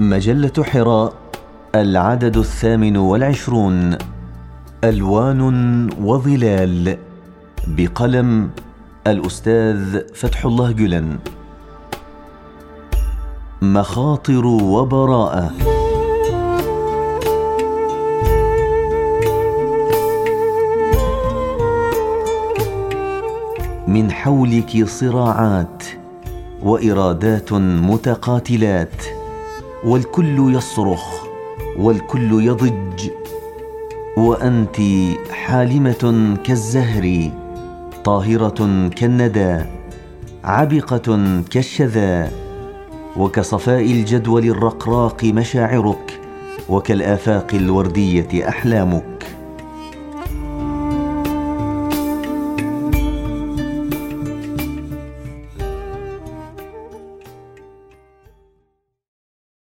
مجلة 0.00 0.52
حراء 0.64 1.12
العدد 1.74 2.36
الثامن 2.36 2.96
والعشرون 2.96 3.98
ألوان 4.84 5.40
وظلال 6.02 6.98
بقلم 7.66 8.50
الأستاذ 9.06 10.00
فتح 10.14 10.44
الله 10.44 10.72
جلن. 10.72 11.18
مخاطر 13.62 14.46
وبراءة. 14.46 15.50
من 23.88 24.10
حولك 24.10 24.84
صراعات 24.86 25.84
وإرادات 26.62 27.52
متقاتلات. 27.52 29.19
والكل 29.84 30.54
يصرخ 30.54 31.24
والكل 31.76 32.44
يضج. 32.44 33.10
وأنت 34.16 34.76
حالمة 35.30 36.36
كالزهر 36.44 37.30
طاهرة 38.04 38.88
كالندى 38.88 39.58
عبقه 40.44 41.40
كالشذا. 41.50 42.30
وكصفاء 43.16 43.80
الجدول 43.80 44.44
الرقراق 44.46 45.24
مشاعرك 45.24 46.20
وكالآفاق 46.68 47.46
الوردية 47.54 48.48
أحلامك. 48.48 49.09